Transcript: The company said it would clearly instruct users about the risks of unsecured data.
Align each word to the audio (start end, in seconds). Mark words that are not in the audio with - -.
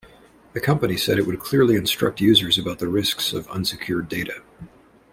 The 0.53 0.59
company 0.59 0.97
said 0.97 1.19
it 1.19 1.27
would 1.27 1.39
clearly 1.39 1.75
instruct 1.75 2.21
users 2.21 2.57
about 2.57 2.79
the 2.79 2.87
risks 2.87 3.33
of 3.33 3.47
unsecured 3.49 4.09
data. 4.09 4.41